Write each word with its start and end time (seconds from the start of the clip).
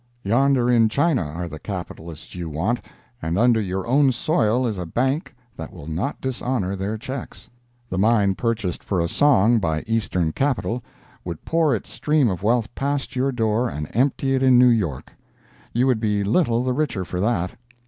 Yonder 0.23 0.67
in 0.67 0.89
China 0.89 1.21
are 1.21 1.47
the 1.47 1.59
capitalists 1.59 2.33
you 2.33 2.49
want—and 2.49 3.37
under 3.37 3.61
your 3.61 3.85
own 3.85 4.11
soil 4.11 4.65
is 4.65 4.79
a 4.79 4.85
bank 4.87 5.35
that 5.55 5.71
will 5.71 5.85
not 5.85 6.19
dishonor 6.19 6.75
their 6.75 6.97
checks. 6.97 7.51
The 7.87 7.99
mine 7.99 8.33
purchased 8.33 8.83
for 8.83 8.99
a 8.99 9.07
song 9.07 9.59
by 9.59 9.83
Eastern 9.85 10.31
capital 10.31 10.83
would 11.23 11.45
pour 11.45 11.75
its 11.75 11.91
stream 11.93 12.29
of 12.31 12.41
wealth 12.41 12.73
past 12.73 13.15
your 13.15 13.31
door 13.31 13.69
and 13.69 13.87
empty 13.95 14.33
it 14.33 14.41
in 14.41 14.57
New 14.57 14.69
York. 14.69 15.13
You 15.71 15.85
would 15.85 15.99
be 15.99 16.23
little 16.23 16.63
the 16.63 16.73
richer 16.73 17.05
for 17.05 17.19
that. 17.19 17.51